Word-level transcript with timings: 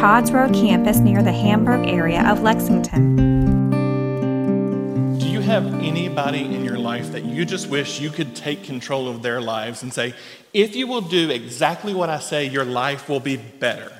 Todd's 0.00 0.32
Road 0.32 0.54
campus 0.54 0.96
near 0.96 1.22
the 1.22 1.30
Hamburg 1.30 1.86
area 1.86 2.26
of 2.26 2.40
Lexington. 2.40 3.16
Do 5.18 5.26
you 5.28 5.42
have 5.42 5.66
anybody 5.74 6.42
in 6.42 6.64
your 6.64 6.78
life 6.78 7.12
that 7.12 7.26
you 7.26 7.44
just 7.44 7.68
wish 7.68 8.00
you 8.00 8.08
could 8.08 8.34
take 8.34 8.64
control 8.64 9.08
of 9.08 9.22
their 9.22 9.42
lives 9.42 9.82
and 9.82 9.92
say, 9.92 10.14
if 10.54 10.74
you 10.74 10.86
will 10.86 11.02
do 11.02 11.28
exactly 11.28 11.92
what 11.92 12.08
I 12.08 12.18
say, 12.18 12.46
your 12.46 12.64
life 12.64 13.10
will 13.10 13.20
be 13.20 13.36
better? 13.36 13.92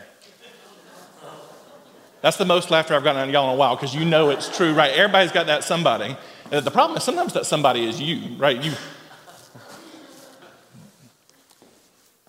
That's 2.22 2.38
the 2.38 2.46
most 2.46 2.70
laughter 2.70 2.94
I've 2.94 3.04
gotten 3.04 3.28
of 3.28 3.28
y'all 3.28 3.50
in 3.50 3.56
a 3.56 3.58
while 3.58 3.76
because 3.76 3.94
you 3.94 4.06
know 4.06 4.30
it's 4.30 4.56
true, 4.56 4.72
right? 4.72 4.92
Everybody's 4.92 5.32
got 5.32 5.48
that 5.48 5.64
somebody. 5.64 6.16
Uh, 6.50 6.60
the 6.60 6.70
problem 6.70 6.96
is 6.96 7.04
sometimes 7.04 7.34
that 7.34 7.44
somebody 7.44 7.84
is 7.84 8.00
you, 8.00 8.36
right? 8.38 8.56
You. 8.56 8.72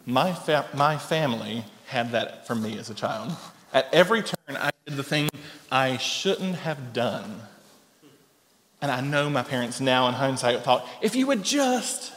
My, 0.06 0.34
fa- 0.34 0.68
my 0.74 0.98
family 0.98 1.64
had 1.86 2.12
that 2.12 2.46
for 2.46 2.56
me 2.56 2.78
as 2.78 2.90
a 2.90 2.94
child. 2.94 3.32
At 3.74 3.94
every 3.94 4.22
turn, 4.22 4.58
I 4.58 4.72
did 4.86 4.98
the 4.98 5.04
thing 5.04 5.30
I 5.72 5.98
shouldn't 5.98 6.56
have 6.56 6.94
done. 6.94 7.42
And 8.82 8.92
I 8.92 9.02
know 9.02 9.30
my 9.30 9.44
parents 9.44 9.80
now, 9.80 10.08
in 10.08 10.16
hindsight, 10.16 10.62
thought 10.64 10.88
if 11.02 11.16
you 11.16 11.28
would 11.28 11.44
just 11.44 12.12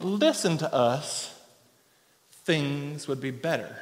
listen 0.00 0.58
to 0.58 0.74
us, 0.74 1.34
things 2.44 3.06
would 3.06 3.20
be 3.20 3.30
better. 3.30 3.76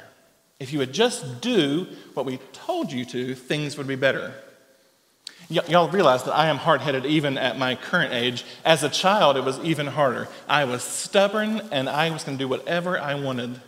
If 0.59 0.71
you 0.71 0.79
would 0.79 0.93
just 0.93 1.41
do 1.41 1.87
what 2.13 2.25
we 2.25 2.39
told 2.53 2.91
you 2.91 3.05
to, 3.05 3.33
things 3.33 3.77
would 3.77 3.87
be 3.87 3.95
better. 3.95 4.33
Y- 5.49 5.63
y'all 5.67 5.89
realize 5.89 6.23
that 6.25 6.35
I 6.35 6.47
am 6.47 6.57
hard 6.57 6.81
headed 6.81 7.05
even 7.05 7.37
at 7.37 7.57
my 7.57 7.75
current 7.75 8.13
age. 8.13 8.45
As 8.63 8.83
a 8.83 8.89
child, 8.89 9.37
it 9.37 9.43
was 9.43 9.59
even 9.61 9.87
harder. 9.87 10.27
I 10.47 10.65
was 10.65 10.83
stubborn 10.83 11.61
and 11.71 11.89
I 11.89 12.11
was 12.11 12.23
going 12.23 12.37
to 12.37 12.43
do 12.43 12.47
whatever 12.47 12.99
I 12.99 13.15
wanted. 13.15 13.59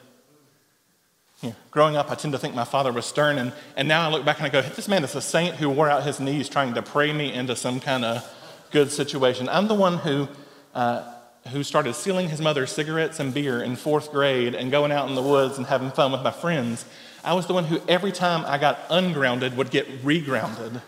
Yeah. 1.41 1.53
Growing 1.71 1.95
up, 1.95 2.11
I 2.11 2.15
tend 2.15 2.33
to 2.33 2.39
think 2.39 2.53
my 2.53 2.65
father 2.65 2.91
was 2.91 3.05
stern, 3.05 3.39
and, 3.39 3.51
and 3.75 3.87
now 3.87 4.07
I 4.07 4.11
look 4.11 4.23
back 4.23 4.37
and 4.37 4.45
I 4.45 4.49
go, 4.49 4.61
this 4.61 4.87
man 4.87 5.03
is 5.03 5.15
a 5.15 5.21
saint 5.21 5.55
who 5.55 5.69
wore 5.69 5.89
out 5.89 6.03
his 6.03 6.19
knees 6.19 6.47
trying 6.47 6.75
to 6.75 6.83
pray 6.83 7.11
me 7.11 7.33
into 7.33 7.55
some 7.55 7.79
kind 7.79 8.05
of 8.05 8.23
good 8.69 8.91
situation. 8.91 9.49
I'm 9.49 9.67
the 9.67 9.75
one 9.75 9.97
who, 9.97 10.27
uh, 10.75 11.13
who 11.49 11.63
started 11.63 11.95
stealing 11.95 12.29
his 12.29 12.39
mother's 12.41 12.71
cigarettes 12.71 13.19
and 13.19 13.33
beer 13.33 13.63
in 13.63 13.75
fourth 13.75 14.11
grade 14.11 14.53
and 14.53 14.69
going 14.69 14.91
out 14.91 15.09
in 15.09 15.15
the 15.15 15.21
woods 15.21 15.57
and 15.57 15.65
having 15.65 15.89
fun 15.89 16.11
with 16.11 16.21
my 16.21 16.31
friends. 16.31 16.85
I 17.23 17.33
was 17.33 17.47
the 17.47 17.53
one 17.53 17.65
who, 17.65 17.81
every 17.87 18.11
time 18.11 18.45
I 18.45 18.59
got 18.59 18.79
ungrounded, 18.91 19.57
would 19.57 19.71
get 19.71 20.03
regrounded. 20.03 20.81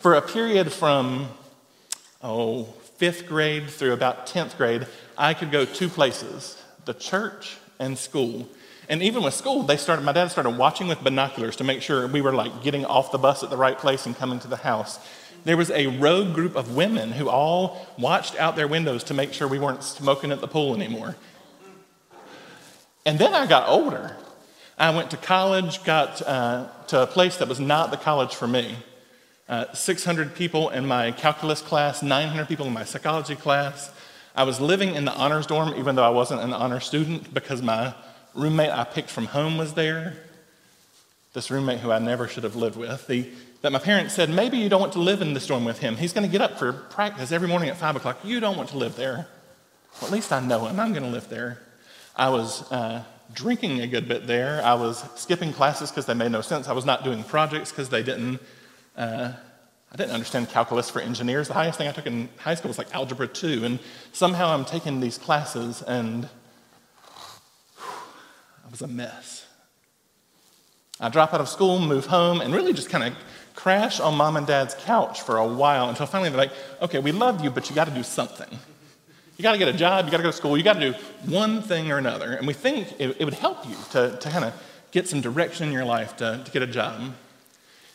For 0.00 0.14
a 0.14 0.22
period 0.22 0.70
from, 0.70 1.28
oh, 2.22 2.64
fifth 2.96 3.26
grade 3.26 3.70
through 3.70 3.94
about 3.94 4.26
10th 4.26 4.56
grade, 4.58 4.86
I 5.16 5.32
could 5.32 5.50
go 5.50 5.64
two 5.64 5.88
places 5.88 6.58
the 6.84 6.94
church 6.94 7.56
and 7.78 7.96
school. 7.96 8.48
And 8.92 9.02
even 9.02 9.22
with 9.22 9.32
school, 9.32 9.62
they 9.62 9.78
started, 9.78 10.04
my 10.04 10.12
dad 10.12 10.30
started 10.30 10.50
watching 10.50 10.86
with 10.86 11.02
binoculars 11.02 11.56
to 11.56 11.64
make 11.64 11.80
sure 11.80 12.06
we 12.06 12.20
were 12.20 12.34
like 12.34 12.62
getting 12.62 12.84
off 12.84 13.10
the 13.10 13.16
bus 13.16 13.42
at 13.42 13.48
the 13.48 13.56
right 13.56 13.78
place 13.78 14.04
and 14.04 14.14
coming 14.14 14.38
to 14.40 14.48
the 14.48 14.58
house. 14.58 14.98
There 15.44 15.56
was 15.56 15.70
a 15.70 15.86
rogue 15.86 16.34
group 16.34 16.56
of 16.56 16.76
women 16.76 17.12
who 17.12 17.30
all 17.30 17.86
watched 17.98 18.38
out 18.38 18.54
their 18.54 18.68
windows 18.68 19.02
to 19.04 19.14
make 19.14 19.32
sure 19.32 19.48
we 19.48 19.58
weren't 19.58 19.82
smoking 19.82 20.30
at 20.30 20.42
the 20.42 20.46
pool 20.46 20.74
anymore. 20.74 21.16
And 23.06 23.18
then 23.18 23.32
I 23.32 23.46
got 23.46 23.66
older. 23.66 24.14
I 24.76 24.90
went 24.90 25.10
to 25.12 25.16
college, 25.16 25.82
got 25.84 26.20
uh, 26.20 26.66
to 26.88 27.04
a 27.04 27.06
place 27.06 27.38
that 27.38 27.48
was 27.48 27.58
not 27.58 27.92
the 27.92 27.96
college 27.96 28.34
for 28.34 28.46
me. 28.46 28.76
Uh, 29.48 29.72
600 29.72 30.34
people 30.34 30.68
in 30.68 30.86
my 30.86 31.12
calculus 31.12 31.62
class, 31.62 32.02
900 32.02 32.46
people 32.46 32.66
in 32.66 32.74
my 32.74 32.84
psychology 32.84 33.36
class. 33.36 33.90
I 34.36 34.42
was 34.42 34.60
living 34.60 34.94
in 34.94 35.06
the 35.06 35.14
honors 35.14 35.46
dorm, 35.46 35.72
even 35.78 35.94
though 35.94 36.04
I 36.04 36.10
wasn't 36.10 36.42
an 36.42 36.52
honor 36.52 36.80
student, 36.80 37.32
because 37.32 37.62
my 37.62 37.94
roommate 38.34 38.70
I 38.70 38.84
picked 38.84 39.10
from 39.10 39.26
home 39.26 39.58
was 39.58 39.74
there. 39.74 40.16
This 41.32 41.50
roommate 41.50 41.80
who 41.80 41.90
I 41.90 41.98
never 41.98 42.28
should 42.28 42.44
have 42.44 42.56
lived 42.56 42.76
with. 42.76 43.06
The, 43.06 43.28
that 43.62 43.72
my 43.72 43.78
parents 43.78 44.14
said, 44.14 44.28
maybe 44.28 44.58
you 44.58 44.68
don't 44.68 44.80
want 44.80 44.92
to 44.94 44.98
live 44.98 45.22
in 45.22 45.34
this 45.34 45.46
dorm 45.46 45.64
with 45.64 45.78
him. 45.78 45.96
He's 45.96 46.12
going 46.12 46.26
to 46.26 46.30
get 46.30 46.40
up 46.40 46.58
for 46.58 46.72
practice 46.72 47.32
every 47.32 47.48
morning 47.48 47.68
at 47.68 47.76
5 47.76 47.96
o'clock. 47.96 48.18
You 48.24 48.40
don't 48.40 48.56
want 48.56 48.70
to 48.70 48.76
live 48.76 48.96
there. 48.96 49.28
Well, 50.00 50.08
at 50.08 50.10
least 50.10 50.32
I 50.32 50.40
know 50.40 50.66
him. 50.66 50.78
I'm 50.78 50.92
going 50.92 51.04
to 51.04 51.10
live 51.10 51.28
there. 51.28 51.62
I 52.16 52.28
was 52.28 52.70
uh, 52.70 53.04
drinking 53.32 53.80
a 53.80 53.86
good 53.86 54.08
bit 54.08 54.26
there. 54.26 54.62
I 54.62 54.74
was 54.74 55.04
skipping 55.16 55.52
classes 55.52 55.90
because 55.90 56.06
they 56.06 56.14
made 56.14 56.32
no 56.32 56.40
sense. 56.40 56.68
I 56.68 56.72
was 56.72 56.84
not 56.84 57.04
doing 57.04 57.24
projects 57.24 57.70
because 57.70 57.88
they 57.88 58.02
didn't. 58.02 58.40
Uh, 58.96 59.32
I 59.92 59.96
didn't 59.96 60.12
understand 60.12 60.48
calculus 60.48 60.88
for 60.88 61.00
engineers. 61.00 61.48
The 61.48 61.54
highest 61.54 61.76
thing 61.76 61.86
I 61.86 61.92
took 61.92 62.06
in 62.06 62.30
high 62.38 62.54
school 62.54 62.68
was 62.68 62.78
like 62.78 62.94
algebra 62.94 63.28
2. 63.28 63.64
And 63.64 63.78
somehow 64.12 64.52
I'm 64.52 64.64
taking 64.64 65.00
these 65.00 65.18
classes 65.18 65.82
and 65.82 66.28
was 68.72 68.82
a 68.82 68.88
mess. 68.88 69.46
I 70.98 71.10
drop 71.10 71.34
out 71.34 71.40
of 71.40 71.48
school, 71.48 71.78
move 71.78 72.06
home, 72.06 72.40
and 72.40 72.54
really 72.54 72.72
just 72.72 72.88
kind 72.88 73.04
of 73.04 73.14
crash 73.54 74.00
on 74.00 74.16
mom 74.16 74.36
and 74.36 74.46
dad's 74.46 74.74
couch 74.74 75.20
for 75.20 75.36
a 75.36 75.46
while 75.46 75.90
until 75.90 76.06
finally 76.06 76.30
they're 76.30 76.38
like, 76.38 76.52
okay, 76.80 76.98
we 76.98 77.12
love 77.12 77.44
you, 77.44 77.50
but 77.50 77.68
you 77.68 77.76
got 77.76 77.86
to 77.86 77.94
do 77.94 78.02
something. 78.02 78.48
You 79.36 79.42
got 79.42 79.52
to 79.52 79.58
get 79.58 79.68
a 79.68 79.72
job, 79.72 80.06
you 80.06 80.10
got 80.10 80.16
to 80.18 80.22
go 80.22 80.30
to 80.30 80.36
school, 80.36 80.56
you 80.56 80.62
got 80.62 80.74
to 80.74 80.92
do 80.92 80.98
one 81.26 81.62
thing 81.62 81.92
or 81.92 81.98
another. 81.98 82.32
And 82.32 82.46
we 82.46 82.54
think 82.54 82.98
it, 82.98 83.16
it 83.18 83.24
would 83.24 83.34
help 83.34 83.68
you 83.68 83.76
to, 83.90 84.16
to 84.16 84.30
kind 84.30 84.44
of 84.44 84.54
get 84.90 85.06
some 85.06 85.20
direction 85.20 85.66
in 85.66 85.72
your 85.72 85.84
life 85.84 86.16
to, 86.18 86.42
to 86.42 86.50
get 86.50 86.62
a 86.62 86.66
job. 86.66 87.12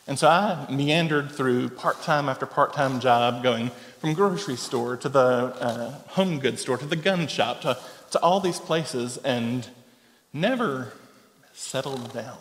And 0.06 0.18
so 0.18 0.28
I 0.28 0.66
meandered 0.70 1.30
through 1.32 1.70
part 1.70 2.02
time 2.02 2.28
after 2.28 2.46
part 2.46 2.72
time 2.72 3.00
job, 3.00 3.42
going 3.42 3.70
from 3.98 4.14
grocery 4.14 4.56
store 4.56 4.96
to 4.96 5.08
the 5.08 5.18
uh, 5.18 5.90
home 6.08 6.38
goods 6.38 6.62
store 6.62 6.78
to 6.78 6.86
the 6.86 6.96
gun 6.96 7.26
shop 7.26 7.62
to, 7.62 7.78
to 8.12 8.20
all 8.20 8.40
these 8.40 8.60
places. 8.60 9.18
And 9.18 9.68
never 10.32 10.92
settled 11.52 12.12
down. 12.12 12.38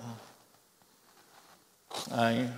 I, 2.11 2.49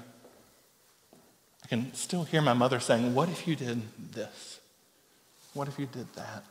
I 1.64 1.68
can 1.68 1.94
still 1.94 2.24
hear 2.24 2.42
my 2.42 2.54
mother 2.54 2.80
saying, 2.80 3.14
What 3.14 3.30
if 3.30 3.48
you 3.48 3.56
did 3.56 3.82
this? 4.12 4.60
What 5.54 5.68
if 5.68 5.80
you 5.80 5.86
did 5.86 6.12
that? 6.16 6.44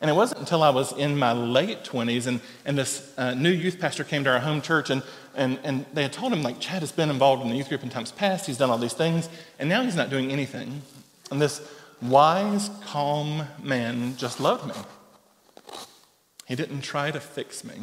And 0.00 0.10
it 0.10 0.14
wasn't 0.14 0.40
until 0.40 0.62
I 0.62 0.70
was 0.70 0.92
in 0.92 1.18
my 1.18 1.32
late 1.32 1.84
20s 1.84 2.26
and, 2.26 2.40
and 2.66 2.76
this 2.76 3.12
uh, 3.16 3.32
new 3.32 3.50
youth 3.50 3.80
pastor 3.80 4.04
came 4.04 4.24
to 4.24 4.30
our 4.30 4.40
home 4.40 4.60
church 4.60 4.90
and, 4.90 5.02
and, 5.34 5.58
and 5.64 5.86
they 5.94 6.02
had 6.02 6.12
told 6.12 6.32
him, 6.32 6.42
like, 6.42 6.60
Chad 6.60 6.80
has 6.80 6.92
been 6.92 7.08
involved 7.08 7.42
in 7.42 7.48
the 7.48 7.56
youth 7.56 7.68
group 7.68 7.82
in 7.82 7.88
times 7.88 8.12
past. 8.12 8.46
He's 8.46 8.58
done 8.58 8.68
all 8.68 8.78
these 8.78 8.92
things, 8.92 9.28
and 9.58 9.68
now 9.68 9.82
he's 9.82 9.96
not 9.96 10.10
doing 10.10 10.30
anything. 10.30 10.82
And 11.30 11.40
this 11.40 11.66
wise, 12.02 12.70
calm 12.84 13.46
man 13.62 14.16
just 14.16 14.38
loved 14.38 14.66
me. 14.66 14.74
He 16.46 16.54
didn't 16.54 16.82
try 16.82 17.10
to 17.10 17.20
fix 17.20 17.64
me. 17.64 17.74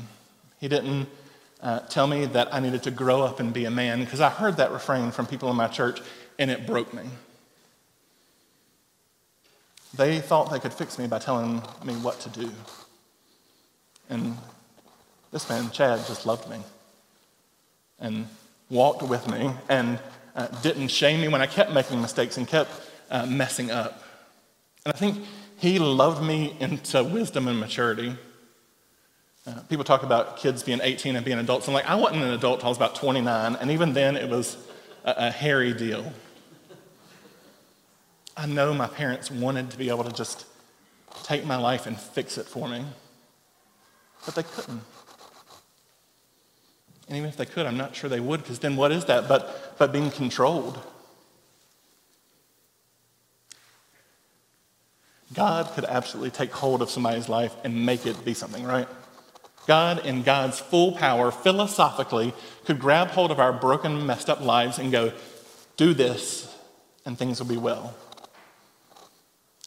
He 0.60 0.68
didn't 0.68 1.08
uh, 1.62 1.80
tell 1.82 2.08
me 2.08 2.26
that 2.26 2.54
I 2.54 2.60
needed 2.60 2.84
to 2.84 2.92
grow 2.92 3.22
up 3.22 3.40
and 3.40 3.54
be 3.54 3.66
a 3.66 3.72
man, 3.72 4.00
because 4.00 4.22
I 4.22 4.30
heard 4.30 4.58
that 4.58 4.72
refrain 4.72 5.12
from 5.12 5.28
people 5.28 5.50
in 5.50 5.56
my 5.56 5.68
church 5.68 6.02
and 6.40 6.50
it 6.50 6.66
broke 6.66 6.94
me. 6.94 7.04
They 9.96 10.20
thought 10.20 10.52
they 10.52 10.60
could 10.60 10.74
fix 10.74 10.98
me 10.98 11.08
by 11.08 11.20
telling 11.20 11.62
me 11.86 11.94
what 11.96 12.20
to 12.22 12.30
do. 12.30 12.50
And 14.10 14.38
this 15.32 15.48
man, 15.50 15.70
Chad, 15.72 16.00
just 16.08 16.26
loved 16.26 16.50
me 16.50 16.58
and 18.00 18.28
walked 18.70 19.04
with 19.04 19.30
me 19.30 19.52
and 19.70 20.00
uh, 20.36 20.48
didn't 20.62 20.88
shame 20.88 21.22
me 21.22 21.28
when 21.28 21.42
I 21.42 21.48
kept 21.48 21.72
making 21.72 22.02
mistakes 22.02 22.38
and 22.38 22.48
kept 22.48 22.72
uh, 23.12 23.26
messing 23.26 23.72
up. 23.72 24.04
And 24.86 24.94
I 24.94 24.98
think 24.98 25.24
he 25.58 25.80
loved 25.80 26.24
me 26.24 26.58
into 26.60 27.04
wisdom 27.04 27.48
and 27.48 27.60
maturity. 27.60 28.16
Uh, 29.46 29.60
people 29.68 29.84
talk 29.84 30.04
about 30.04 30.38
kids 30.38 30.64
being 30.64 30.80
18 30.82 31.18
and 31.18 31.26
being 31.26 31.38
adults. 31.38 31.68
I'm 31.68 31.74
like, 31.74 31.90
I 31.90 31.96
wasn't 31.96 32.24
an 32.24 32.32
adult 32.32 32.60
until 32.60 32.68
I 32.68 32.70
was 32.70 32.78
about 32.78 32.96
29, 32.96 33.56
and 33.56 33.72
even 33.72 33.94
then 33.94 34.16
it 34.16 34.30
was 34.30 34.58
a, 35.04 35.14
a 35.18 35.32
hairy 35.32 35.74
deal. 35.74 36.14
I 38.38 38.46
know 38.46 38.74
my 38.74 38.88
parents 38.88 39.30
wanted 39.30 39.70
to 39.72 39.78
be 39.78 39.90
able 39.90 40.06
to 40.06 40.14
just 40.14 40.46
take 41.24 41.46
my 41.46 41.58
life 41.58 41.86
and 41.86 42.00
fix 42.00 42.38
it 42.38 42.46
for 42.46 42.70
me, 42.70 42.86
but 44.26 44.36
they 44.36 44.44
couldn't. 44.44 44.82
And 47.10 47.18
even 47.18 47.30
if 47.30 47.36
they 47.36 47.46
could, 47.46 47.66
I'm 47.66 47.78
not 47.78 47.96
sure 47.96 48.10
they 48.10 48.22
would, 48.22 48.42
because 48.42 48.60
then 48.60 48.78
what 48.78 48.94
is 48.94 49.06
that 49.06 49.28
but, 49.28 49.76
but 49.78 49.92
being 49.92 50.10
controlled? 50.10 50.80
God 55.34 55.68
could 55.74 55.86
absolutely 55.86 56.32
take 56.32 56.52
hold 56.52 56.82
of 56.82 56.90
somebody's 56.90 57.28
life 57.28 57.54
and 57.64 57.86
make 57.86 58.06
it 58.06 58.24
be 58.24 58.34
something, 58.34 58.64
right? 58.64 58.88
God, 59.66 60.06
in 60.06 60.24
God's 60.24 60.60
full 60.60 60.94
power, 60.94 61.32
philosophically, 61.32 62.34
could 62.66 62.80
grab 62.80 63.10
hold 63.10 63.32
of 63.32 63.40
our 63.40 63.54
broken, 63.54 64.06
messed 64.06 64.30
up 64.30 64.42
lives 64.42 64.80
and 64.80 64.92
go, 64.92 65.14
do 65.78 65.94
this 65.94 66.54
and 67.06 67.18
things 67.18 67.40
will 67.40 67.48
be 67.48 67.58
well. 67.58 67.94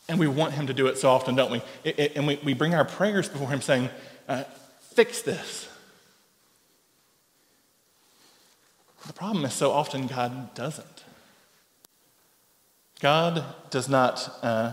And 0.08 0.18
we 0.18 0.26
want 0.28 0.54
Him 0.54 0.66
to 0.68 0.74
do 0.74 0.86
it 0.86 0.98
so 0.98 1.10
often, 1.10 1.34
don't 1.34 1.50
we? 1.50 1.62
It, 1.82 1.98
it, 1.98 2.12
and 2.16 2.26
we, 2.26 2.38
we 2.44 2.54
bring 2.54 2.74
our 2.74 2.84
prayers 2.84 3.28
before 3.28 3.48
Him 3.48 3.60
saying, 3.60 3.90
uh, 4.28 4.44
Fix 4.94 5.20
this. 5.22 5.68
The 9.06 9.12
problem 9.12 9.44
is 9.44 9.52
so 9.52 9.72
often 9.72 10.06
God 10.06 10.54
doesn't. 10.54 11.04
God 13.00 13.44
does 13.70 13.88
not, 13.88 14.38
uh, 14.42 14.72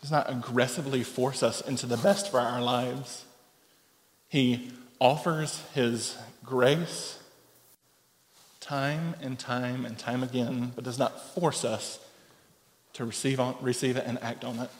does 0.00 0.10
not 0.10 0.30
aggressively 0.30 1.02
force 1.02 1.42
us 1.42 1.60
into 1.60 1.86
the 1.86 1.96
best 1.96 2.30
for 2.30 2.40
our 2.40 2.62
lives. 2.62 3.24
He 4.28 4.70
offers 5.00 5.62
His 5.74 6.16
grace 6.44 7.18
time 8.60 9.14
and 9.22 9.38
time 9.38 9.84
and 9.84 9.98
time 9.98 10.22
again, 10.22 10.72
but 10.74 10.84
does 10.84 10.98
not 10.98 11.34
force 11.34 11.64
us 11.64 11.98
to 12.92 13.04
receive, 13.04 13.40
on, 13.40 13.56
receive 13.60 13.96
it 13.96 14.04
and 14.06 14.22
act 14.22 14.44
on 14.44 14.58
it. 14.58 14.70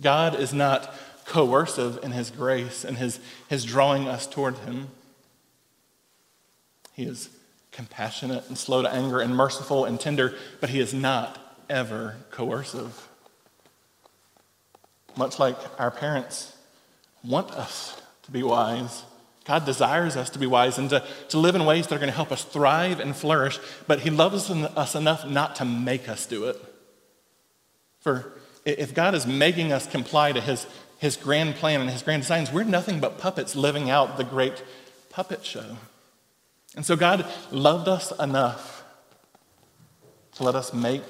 God 0.00 0.38
is 0.38 0.52
not 0.52 0.94
coercive 1.24 1.98
in 2.02 2.12
His 2.12 2.30
grace 2.30 2.84
and 2.84 2.98
His, 2.98 3.18
his 3.48 3.64
drawing 3.64 4.08
us 4.08 4.26
toward 4.26 4.58
Him. 4.58 4.88
He 6.92 7.04
is 7.04 7.30
compassionate 7.72 8.46
and 8.48 8.58
slow 8.58 8.82
to 8.82 8.92
anger 8.92 9.20
and 9.20 9.34
merciful 9.34 9.84
and 9.84 9.98
tender, 9.98 10.34
but 10.60 10.70
He 10.70 10.80
is 10.80 10.92
not 10.92 11.38
ever 11.70 12.16
coercive. 12.30 13.07
Much 15.18 15.40
like 15.40 15.56
our 15.80 15.90
parents 15.90 16.56
want 17.24 17.50
us 17.50 18.00
to 18.22 18.30
be 18.30 18.44
wise, 18.44 19.02
God 19.44 19.64
desires 19.64 20.16
us 20.16 20.30
to 20.30 20.38
be 20.38 20.46
wise 20.46 20.78
and 20.78 20.88
to, 20.90 21.04
to 21.30 21.38
live 21.38 21.56
in 21.56 21.64
ways 21.64 21.88
that 21.88 21.96
are 21.96 21.98
going 21.98 22.10
to 22.10 22.14
help 22.14 22.30
us 22.30 22.44
thrive 22.44 23.00
and 23.00 23.16
flourish, 23.16 23.58
but 23.88 24.00
He 24.00 24.10
loves 24.10 24.48
us 24.48 24.94
enough 24.94 25.26
not 25.26 25.56
to 25.56 25.64
make 25.64 26.08
us 26.08 26.24
do 26.24 26.44
it. 26.44 26.62
For 27.98 28.32
if 28.64 28.94
God 28.94 29.16
is 29.16 29.26
making 29.26 29.72
us 29.72 29.88
comply 29.88 30.30
to 30.30 30.40
His, 30.40 30.68
his 30.98 31.16
grand 31.16 31.56
plan 31.56 31.80
and 31.80 31.90
His 31.90 32.02
grand 32.02 32.22
designs, 32.22 32.52
we're 32.52 32.62
nothing 32.62 33.00
but 33.00 33.18
puppets 33.18 33.56
living 33.56 33.90
out 33.90 34.18
the 34.18 34.24
great 34.24 34.62
puppet 35.10 35.44
show. 35.44 35.78
And 36.76 36.86
so 36.86 36.94
God 36.94 37.26
loved 37.50 37.88
us 37.88 38.12
enough 38.20 38.84
to 40.34 40.44
let 40.44 40.54
us 40.54 40.72
make 40.72 41.02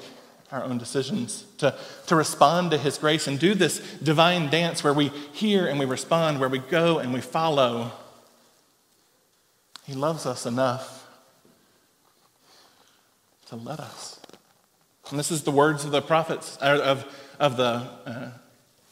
our 0.51 0.65
own 0.65 0.79
decisions, 0.79 1.45
to, 1.59 1.75
to 2.07 2.17
respond 2.17 2.71
to 2.71 2.79
His 2.79 2.99
grace 2.99 3.27
and 3.27 3.39
do 3.39 3.55
this 3.55 3.79
divine 4.03 4.51
dance 4.51 4.83
where 4.83 4.95
we 4.95 5.09
hear 5.33 5.67
and 5.67 5.79
we 5.79 5.85
respond, 5.85 6.41
where 6.41 6.49
we 6.49 6.59
go 6.59 6.99
and 6.99 7.13
we 7.13 7.21
follow. 7.21 7.93
He 9.85 9.95
loves 9.95 10.27
us 10.27 10.47
enough 10.47 11.07
to 13.49 13.57
let 13.57 13.81
us. 13.81 14.21
And 15.11 15.19
this 15.19 15.31
is 15.31 15.43
the 15.43 15.51
words 15.51 15.85
of 15.85 15.91
the 15.91 16.03
prophets, 16.03 16.57
of, 16.59 17.05
of 17.39 17.57
the, 17.57 17.89
uh, 18.07 18.31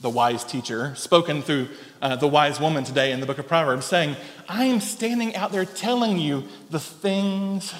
the 0.00 0.10
wise 0.10 0.44
teacher, 0.44 0.94
spoken 0.94 1.42
through 1.42 1.68
uh, 2.00 2.16
the 2.16 2.28
wise 2.28 2.58
woman 2.58 2.84
today 2.84 3.12
in 3.12 3.20
the 3.20 3.26
book 3.26 3.38
of 3.38 3.46
Proverbs, 3.46 3.84
saying, 3.84 4.16
I 4.48 4.64
am 4.64 4.80
standing 4.80 5.36
out 5.36 5.52
there 5.52 5.64
telling 5.64 6.18
you 6.18 6.44
the 6.70 6.80
things 6.80 7.74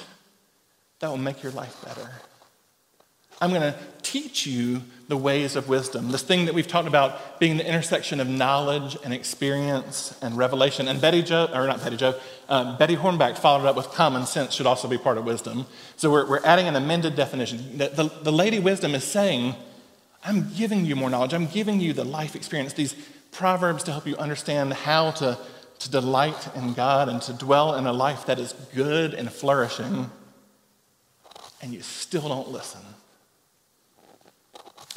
that 0.99 1.09
will 1.09 1.17
make 1.17 1.41
your 1.41 1.51
life 1.51 1.75
better. 1.83 2.11
I'm 3.39 3.51
going 3.51 3.61
to 3.61 3.77
teach 4.01 4.47
you 4.47 4.81
the 5.07 5.17
ways 5.17 5.55
of 5.55 5.69
wisdom. 5.69 6.11
This 6.11 6.23
thing 6.23 6.45
that 6.45 6.53
we've 6.53 6.67
talked 6.67 6.87
about 6.87 7.39
being 7.39 7.57
the 7.57 7.67
intersection 7.67 8.19
of 8.19 8.27
knowledge 8.27 8.97
and 9.03 9.13
experience 9.13 10.17
and 10.21 10.37
revelation. 10.37 10.87
And 10.87 10.99
Betty 10.99 11.21
Jo, 11.21 11.49
or 11.53 11.67
not 11.67 11.83
Betty 11.83 11.97
Jo, 11.97 12.15
uh, 12.49 12.77
Betty 12.77 12.95
Hornback 12.95 13.37
followed 13.37 13.65
up 13.65 13.75
with 13.75 13.87
common 13.91 14.25
sense 14.25 14.53
should 14.53 14.65
also 14.65 14.87
be 14.87 14.97
part 14.97 15.17
of 15.17 15.25
wisdom. 15.25 15.65
So 15.95 16.11
we're, 16.11 16.27
we're 16.27 16.45
adding 16.45 16.67
an 16.67 16.75
amended 16.75 17.15
definition. 17.15 17.77
The, 17.77 17.89
the, 17.89 18.03
the 18.23 18.31
Lady 18.31 18.59
Wisdom 18.59 18.95
is 18.95 19.03
saying, 19.03 19.55
I'm 20.25 20.51
giving 20.55 20.85
you 20.85 20.95
more 20.95 21.09
knowledge. 21.09 21.33
I'm 21.33 21.47
giving 21.47 21.79
you 21.79 21.93
the 21.93 22.03
life 22.03 22.35
experience, 22.35 22.73
these 22.73 22.95
proverbs 23.31 23.83
to 23.83 23.91
help 23.91 24.07
you 24.07 24.17
understand 24.17 24.73
how 24.73 25.11
to, 25.11 25.37
to 25.79 25.91
delight 25.91 26.49
in 26.55 26.73
God 26.73 27.07
and 27.07 27.21
to 27.23 27.33
dwell 27.33 27.75
in 27.75 27.85
a 27.85 27.93
life 27.93 28.25
that 28.25 28.39
is 28.39 28.53
good 28.73 29.13
and 29.13 29.31
flourishing. 29.31 30.09
And 31.61 31.73
you 31.73 31.81
still 31.81 32.27
don't 32.27 32.49
listen. 32.49 32.81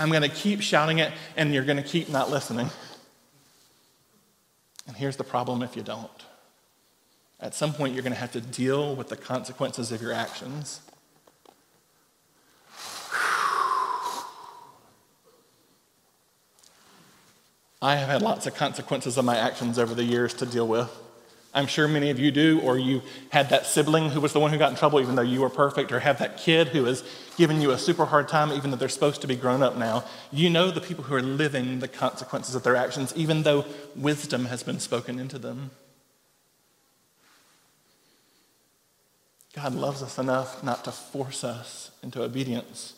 I'm 0.01 0.09
going 0.09 0.23
to 0.23 0.31
keep 0.31 0.63
shouting 0.63 0.99
it, 0.99 1.13
and 1.37 1.53
you're 1.53 1.63
going 1.63 1.77
to 1.77 1.83
keep 1.83 2.09
not 2.09 2.31
listening. 2.31 2.71
And 4.87 4.97
here's 4.97 5.19
the 5.19 5.25
problem 5.25 5.63
if 5.63 5.77
you 5.77 5.83
don't. 5.83 6.11
At 7.39 7.55
some 7.55 7.75
point, 7.75 7.93
you're 7.93 8.03
going 8.03 8.15
to 8.15 8.19
have 8.19 8.33
to 8.33 8.41
deal 8.41 8.97
with 8.97 9.11
the 9.11 9.17
consequences 9.19 9.93
of 9.93 10.01
your 10.01 10.15
actions. 10.15 10.81
I 17.83 17.97
have 17.97 18.09
had 18.09 18.23
lots 18.23 18.47
of 18.47 18.55
consequences 18.55 19.19
of 19.19 19.27
my 19.27 19.37
actions 19.37 19.79
over 19.79 19.95
the 19.95 20.05
years 20.05 20.33
to 20.35 20.47
deal 20.47 20.67
with. 20.67 20.91
I'm 21.53 21.67
sure 21.67 21.89
many 21.89 22.11
of 22.11 22.19
you 22.19 22.31
do, 22.31 22.61
or 22.61 22.79
you 22.79 23.03
had 23.31 23.51
that 23.51 23.67
sibling 23.67 24.11
who 24.11 24.21
was 24.21 24.33
the 24.33 24.39
one 24.39 24.53
who 24.53 24.59
got 24.59 24.71
in 24.71 24.77
trouble 24.77 25.01
even 25.01 25.17
though 25.17 25.23
you 25.23 25.41
were 25.41 25.51
perfect, 25.51 25.91
or 25.91 25.99
have 25.99 26.19
that 26.21 26.37
kid 26.37 26.69
who 26.69 26.87
is 26.87 27.03
giving 27.37 27.61
you 27.61 27.73
a 27.73 27.79
super 27.79 28.05
hard 28.05 28.29
time 28.29 28.53
even 28.53 28.71
though 28.71 28.77
they're 28.77 28.89
supposed 28.89 29.21
to 29.23 29.27
be 29.27 29.35
grown 29.35 29.63
up 29.63 29.77
now. 29.77 30.05
You 30.31 30.49
know 30.49 30.71
the 30.71 30.81
people 30.81 31.05
who 31.05 31.15
are 31.15 31.23
living 31.23 31.81
the 31.81 31.89
consequences 31.89 32.55
of 32.55 32.63
their 32.63 32.77
actions 32.77 33.13
even 33.17 33.43
though 33.43 33.65
wisdom 33.97 34.45
has 34.45 34.63
been 34.63 34.79
spoken 34.79 35.19
into 35.19 35.39
them. 35.39 35.73
God 39.55 39.75
loves 39.75 40.03
us 40.03 40.19
enough 40.19 40.63
not 40.63 40.85
to 40.85 40.93
force 40.93 41.43
us 41.43 41.91
into 42.03 42.23
obedience. 42.23 42.95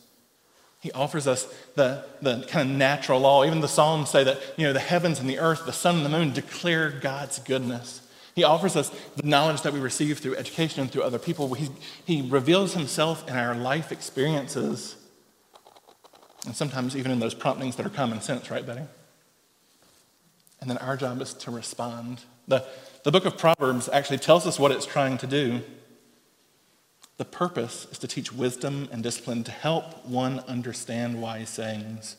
He 0.80 0.92
offers 0.92 1.26
us 1.26 1.44
the, 1.76 2.04
the 2.20 2.44
kind 2.48 2.68
of 2.68 2.76
natural 2.76 3.20
law. 3.20 3.44
Even 3.44 3.60
the 3.60 3.68
Psalms 3.68 4.10
say 4.10 4.24
that, 4.24 4.40
you 4.56 4.66
know, 4.66 4.72
the 4.72 4.80
heavens 4.80 5.20
and 5.20 5.30
the 5.30 5.38
earth, 5.38 5.64
the 5.64 5.72
sun 5.72 5.96
and 5.96 6.04
the 6.04 6.10
moon 6.10 6.32
declare 6.32 6.90
God's 6.90 7.38
goodness. 7.38 8.01
He 8.34 8.44
offers 8.44 8.76
us 8.76 8.90
the 9.16 9.26
knowledge 9.26 9.62
that 9.62 9.72
we 9.72 9.80
receive 9.80 10.18
through 10.18 10.36
education 10.36 10.80
and 10.80 10.90
through 10.90 11.02
other 11.02 11.18
people. 11.18 11.52
He, 11.54 11.68
he 12.04 12.22
reveals 12.22 12.74
himself 12.74 13.28
in 13.28 13.36
our 13.36 13.54
life 13.54 13.92
experiences. 13.92 14.96
And 16.46 16.56
sometimes 16.56 16.96
even 16.96 17.12
in 17.12 17.20
those 17.20 17.34
promptings 17.34 17.76
that 17.76 17.86
are 17.86 17.90
common 17.90 18.20
sense, 18.20 18.50
right, 18.50 18.64
Betty? 18.64 18.82
And 20.60 20.70
then 20.70 20.78
our 20.78 20.96
job 20.96 21.20
is 21.20 21.34
to 21.34 21.50
respond. 21.50 22.22
The, 22.48 22.64
the 23.04 23.12
book 23.12 23.24
of 23.26 23.36
Proverbs 23.36 23.88
actually 23.92 24.18
tells 24.18 24.46
us 24.46 24.58
what 24.58 24.72
it's 24.72 24.86
trying 24.86 25.18
to 25.18 25.26
do. 25.26 25.60
The 27.18 27.24
purpose 27.24 27.86
is 27.90 27.98
to 27.98 28.08
teach 28.08 28.32
wisdom 28.32 28.88
and 28.90 29.02
discipline 29.02 29.44
to 29.44 29.52
help 29.52 30.06
one 30.06 30.40
understand 30.40 31.20
wise 31.20 31.50
sayings. 31.50 32.16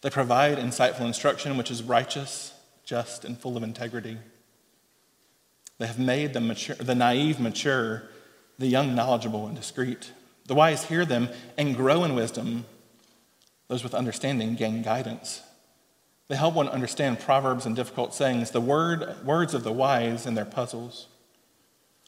They 0.00 0.10
provide 0.10 0.58
insightful 0.58 1.02
instruction, 1.02 1.56
which 1.56 1.70
is 1.70 1.82
righteous, 1.82 2.54
just, 2.84 3.24
and 3.24 3.38
full 3.38 3.56
of 3.56 3.62
integrity. 3.62 4.18
They 5.78 5.86
have 5.86 5.98
made 5.98 6.32
the, 6.32 6.40
mature, 6.40 6.76
the 6.76 6.94
naive 6.94 7.38
mature, 7.38 8.04
the 8.58 8.66
young 8.66 8.94
knowledgeable 8.94 9.46
and 9.46 9.56
discreet. 9.56 10.12
The 10.46 10.54
wise 10.54 10.84
hear 10.84 11.04
them 11.04 11.28
and 11.58 11.76
grow 11.76 12.04
in 12.04 12.14
wisdom. 12.14 12.64
Those 13.68 13.82
with 13.82 13.94
understanding 13.94 14.54
gain 14.54 14.82
guidance. 14.82 15.42
They 16.28 16.36
help 16.36 16.54
one 16.54 16.68
understand 16.68 17.20
proverbs 17.20 17.66
and 17.66 17.76
difficult 17.76 18.14
sayings, 18.14 18.50
the 18.50 18.60
word, 18.60 19.24
words 19.24 19.54
of 19.54 19.64
the 19.64 19.72
wise 19.72 20.26
and 20.26 20.36
their 20.36 20.44
puzzles. 20.44 21.08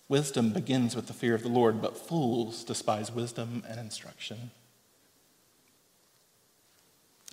Wisdom 0.08 0.50
begins 0.50 0.96
with 0.96 1.06
the 1.06 1.12
fear 1.12 1.34
of 1.34 1.42
the 1.42 1.48
Lord, 1.48 1.82
but 1.82 1.96
fools 1.96 2.64
despise 2.64 3.12
wisdom 3.12 3.62
and 3.68 3.78
instruction. 3.78 4.50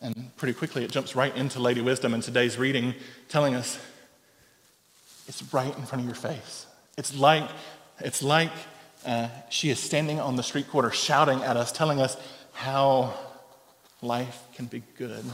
And 0.02 0.36
pretty 0.36 0.54
quickly, 0.54 0.84
it 0.84 0.92
jumps 0.92 1.16
right 1.16 1.36
into 1.36 1.60
Lady 1.60 1.82
Wisdom 1.82 2.14
in 2.14 2.22
today's 2.22 2.58
reading, 2.58 2.94
telling 3.30 3.56
us 3.56 3.80
it's 5.28 5.42
right 5.54 5.76
in 5.78 5.86
front 5.86 6.02
of 6.02 6.06
your 6.06 6.16
face. 6.16 6.66
It's 6.98 7.16
like, 7.16 7.50
it's 8.00 8.24
like 8.24 8.52
uh, 9.06 9.30
she 9.50 9.70
is 9.70 9.80
standing 9.80 10.20
on 10.20 10.36
the 10.36 10.44
street 10.44 10.70
corner 10.70 10.92
shouting 10.92 11.42
at 11.44 11.58
us, 11.58 11.72
telling 11.72 12.00
us 12.00 12.18
how 12.54 13.14
life 14.02 14.44
can 14.56 14.66
be 14.66 14.84
good. 14.98 15.26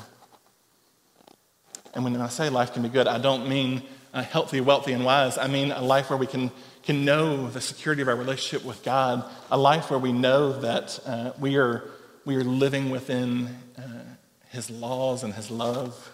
And 1.94 2.04
when 2.04 2.16
I 2.16 2.30
say 2.30 2.50
life 2.50 2.74
can 2.74 2.84
be 2.84 2.90
good, 2.90 3.08
I 3.08 3.18
don't 3.18 3.48
mean 3.50 3.84
uh, 4.14 4.24
healthy, 4.24 4.62
wealthy, 4.62 4.94
and 4.94 5.06
wise. 5.06 5.38
I 5.38 5.48
mean 5.48 5.72
a 5.72 5.82
life 5.82 6.10
where 6.10 6.18
we 6.18 6.28
can 6.28 6.52
can 6.84 7.06
know 7.06 7.48
the 7.48 7.62
security 7.62 8.02
of 8.02 8.08
our 8.08 8.16
relationship 8.16 8.66
with 8.66 8.84
God, 8.84 9.24
a 9.52 9.58
life 9.58 9.90
where 9.90 10.00
we 10.00 10.12
know 10.12 10.60
that 10.62 11.00
uh, 11.06 11.32
we, 11.40 11.58
are, 11.58 11.84
we 12.26 12.36
are 12.36 12.44
living 12.44 12.90
within 12.90 13.48
uh, 13.78 13.82
His 14.50 14.70
laws 14.70 15.24
and 15.24 15.34
His 15.34 15.52
love, 15.52 16.14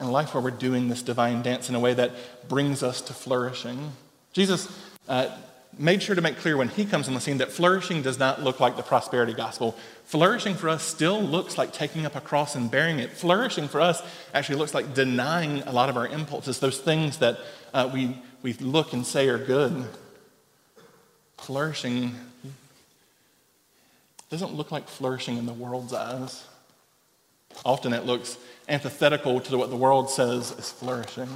a 0.00 0.10
life 0.10 0.34
where 0.34 0.42
we're 0.42 0.50
doing 0.50 0.88
this 0.88 1.02
divine 1.02 1.42
dance 1.42 1.68
in 1.68 1.74
a 1.74 1.80
way 1.80 1.94
that 1.94 2.12
brings 2.48 2.82
us 2.82 3.00
to 3.02 3.12
flourishing. 3.12 3.92
Jesus 4.32 4.68
uh, 5.08 5.28
made 5.78 6.02
sure 6.02 6.14
to 6.14 6.20
make 6.20 6.36
clear 6.38 6.56
when 6.56 6.68
he 6.68 6.84
comes 6.84 7.08
on 7.08 7.14
the 7.14 7.20
scene 7.20 7.38
that 7.38 7.50
flourishing 7.50 8.02
does 8.02 8.18
not 8.18 8.42
look 8.42 8.60
like 8.60 8.76
the 8.76 8.82
prosperity 8.82 9.32
gospel. 9.32 9.76
Flourishing 10.04 10.54
for 10.54 10.68
us 10.68 10.82
still 10.82 11.20
looks 11.20 11.56
like 11.56 11.72
taking 11.72 12.06
up 12.06 12.16
a 12.16 12.20
cross 12.20 12.54
and 12.54 12.70
bearing 12.70 12.98
it. 12.98 13.10
Flourishing 13.12 13.68
for 13.68 13.80
us 13.80 14.02
actually 14.32 14.58
looks 14.58 14.74
like 14.74 14.94
denying 14.94 15.62
a 15.62 15.72
lot 15.72 15.88
of 15.88 15.96
our 15.96 16.06
impulses, 16.06 16.58
those 16.58 16.78
things 16.78 17.18
that 17.18 17.38
uh, 17.72 17.90
we, 17.92 18.16
we 18.42 18.52
look 18.54 18.92
and 18.92 19.06
say 19.06 19.28
are 19.28 19.38
good. 19.38 19.84
Flourishing 21.38 22.14
doesn't 24.30 24.54
look 24.54 24.72
like 24.72 24.88
flourishing 24.88 25.36
in 25.36 25.46
the 25.46 25.52
world's 25.52 25.92
eyes. 25.92 26.44
Often 27.64 27.92
it 27.92 28.06
looks 28.06 28.38
antithetical 28.68 29.40
to 29.40 29.58
what 29.58 29.70
the 29.70 29.76
world 29.76 30.10
says 30.10 30.52
is 30.52 30.70
flourishing. 30.70 31.28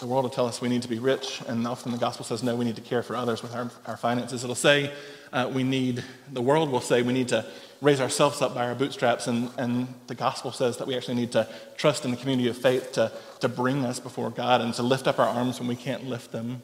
The 0.00 0.06
world 0.06 0.24
will 0.24 0.30
tell 0.30 0.46
us 0.46 0.60
we 0.60 0.68
need 0.68 0.82
to 0.82 0.88
be 0.88 0.98
rich, 0.98 1.42
and 1.46 1.66
often 1.66 1.92
the 1.92 1.98
gospel 1.98 2.24
says, 2.24 2.42
no, 2.42 2.56
we 2.56 2.64
need 2.64 2.74
to 2.76 2.82
care 2.82 3.04
for 3.04 3.14
others 3.14 3.40
with 3.40 3.54
our, 3.54 3.70
our 3.86 3.96
finances. 3.96 4.42
It'll 4.42 4.56
say 4.56 4.92
uh, 5.32 5.48
we 5.52 5.62
need, 5.62 6.02
the 6.32 6.42
world 6.42 6.70
will 6.70 6.80
say 6.80 7.02
we 7.02 7.12
need 7.12 7.28
to 7.28 7.46
raise 7.80 8.00
ourselves 8.00 8.42
up 8.42 8.54
by 8.54 8.66
our 8.66 8.74
bootstraps, 8.74 9.28
and, 9.28 9.50
and 9.58 9.86
the 10.08 10.14
gospel 10.14 10.50
says 10.50 10.76
that 10.78 10.88
we 10.88 10.96
actually 10.96 11.14
need 11.14 11.32
to 11.32 11.48
trust 11.76 12.04
in 12.04 12.10
the 12.10 12.16
community 12.16 12.48
of 12.48 12.56
faith 12.56 12.92
to, 12.92 13.12
to 13.40 13.48
bring 13.48 13.84
us 13.84 14.00
before 14.00 14.30
God 14.30 14.60
and 14.60 14.74
to 14.74 14.82
lift 14.82 15.06
up 15.06 15.18
our 15.18 15.28
arms 15.28 15.60
when 15.60 15.68
we 15.68 15.76
can't 15.76 16.04
lift 16.08 16.32
them. 16.32 16.62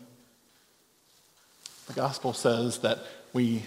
The 1.87 1.93
gospel 1.93 2.33
says 2.33 2.79
that 2.79 2.99
we, 3.33 3.63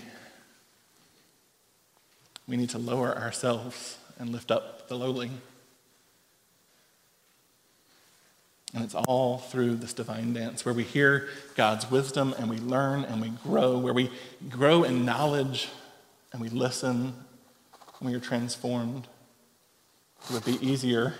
we 2.47 2.57
need 2.57 2.69
to 2.71 2.77
lower 2.77 3.17
ourselves 3.17 3.97
and 4.19 4.29
lift 4.29 4.51
up 4.51 4.87
the 4.87 4.95
lowly. 4.95 5.31
And 8.73 8.83
it's 8.83 8.95
all 8.95 9.39
through 9.39 9.75
this 9.75 9.93
divine 9.93 10.33
dance 10.33 10.63
where 10.63 10.73
we 10.73 10.83
hear 10.83 11.27
God's 11.55 11.91
wisdom 11.91 12.33
and 12.37 12.49
we 12.49 12.57
learn 12.57 13.03
and 13.03 13.21
we 13.21 13.29
grow, 13.29 13.77
where 13.77 13.93
we 13.93 14.09
grow 14.49 14.83
in 14.83 15.05
knowledge 15.05 15.69
and 16.31 16.41
we 16.41 16.49
listen 16.49 17.13
and 17.99 18.09
we 18.09 18.15
are 18.15 18.19
transformed. 18.21 19.07
It 20.29 20.33
would 20.33 20.45
be 20.45 20.65
easier, 20.65 21.15